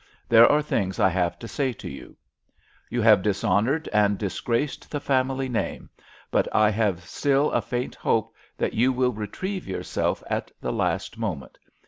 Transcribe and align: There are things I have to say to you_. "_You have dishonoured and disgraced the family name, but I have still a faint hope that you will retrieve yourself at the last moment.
There 0.27 0.51
are 0.51 0.63
things 0.63 0.99
I 0.99 1.09
have 1.09 1.37
to 1.37 1.47
say 1.47 1.73
to 1.73 1.87
you_. 1.87 2.15
"_You 2.91 3.03
have 3.03 3.21
dishonoured 3.21 3.87
and 3.93 4.17
disgraced 4.17 4.89
the 4.89 4.99
family 4.99 5.47
name, 5.47 5.91
but 6.31 6.47
I 6.55 6.71
have 6.71 7.03
still 7.03 7.51
a 7.51 7.61
faint 7.61 7.93
hope 7.93 8.33
that 8.57 8.73
you 8.73 8.91
will 8.91 9.13
retrieve 9.13 9.67
yourself 9.67 10.23
at 10.27 10.49
the 10.59 10.73
last 10.73 11.19
moment. 11.19 11.59